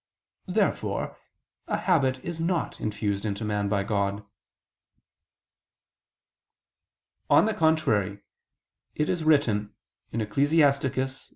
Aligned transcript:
Therefore 0.47 1.15
a 1.67 1.77
habit 1.77 2.17
is 2.25 2.39
not 2.39 2.79
infused 2.81 3.23
into 3.23 3.45
man 3.45 3.69
by 3.69 3.83
God. 3.83 4.25
On 7.29 7.45
the 7.45 7.53
contrary, 7.53 8.23
it 8.95 9.09
is 9.09 9.23
written 9.23 9.75
(Ecclus. 10.11 11.29